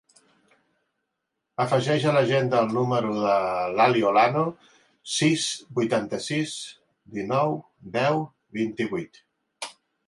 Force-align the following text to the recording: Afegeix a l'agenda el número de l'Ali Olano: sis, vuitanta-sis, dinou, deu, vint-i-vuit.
Afegeix 1.65 2.07
a 2.11 2.13
l'agenda 2.15 2.61
el 2.67 2.73
número 2.79 3.11
de 3.19 3.35
l'Ali 3.75 4.03
Olano: 4.13 4.47
sis, 5.19 5.47
vuitanta-sis, 5.81 6.59
dinou, 7.21 7.59
deu, 8.01 8.29
vint-i-vuit. 8.61 9.27